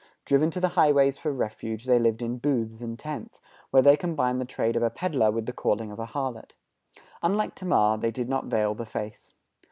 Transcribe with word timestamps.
Driven 0.25 0.49
to 0.49 0.59
the 0.59 0.69
highways 0.69 1.19
for 1.19 1.31
refuge, 1.31 1.85
they 1.85 1.99
lived 1.99 2.23
in 2.23 2.39
booths 2.39 2.81
and 2.81 2.97
tents, 2.97 3.39
where 3.69 3.83
they 3.83 3.95
combined 3.95 4.41
the 4.41 4.45
trade 4.45 4.75
of 4.75 4.81
a 4.81 4.89
peddler 4.89 5.29
with 5.29 5.45
the 5.45 5.53
calling 5.53 5.91
of 5.91 5.99
a 5.99 6.07
harlot. 6.07 6.55
Unlike 7.21 7.53
Tamar, 7.53 7.97
they 7.99 8.09
did 8.09 8.27
not 8.27 8.45
veil 8.45 8.73
the 8.73 8.87
face. 8.87 9.35